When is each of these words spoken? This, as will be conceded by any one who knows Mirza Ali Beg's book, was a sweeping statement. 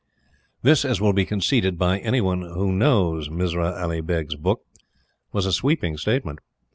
This, 0.63 0.83
as 0.83 0.99
will 0.99 1.13
be 1.13 1.27
conceded 1.27 1.77
by 1.77 1.99
any 1.99 2.21
one 2.21 2.41
who 2.41 2.71
knows 2.71 3.29
Mirza 3.29 3.59
Ali 3.79 4.01
Beg's 4.01 4.33
book, 4.35 4.65
was 5.31 5.45
a 5.45 5.53
sweeping 5.53 5.95
statement. 5.95 6.39